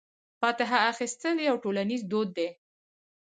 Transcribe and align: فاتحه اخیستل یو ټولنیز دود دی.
فاتحه 0.41 0.77
اخیستل 0.91 1.35
یو 1.47 1.55
ټولنیز 1.63 2.01
دود 2.11 2.29
دی. 2.37 2.47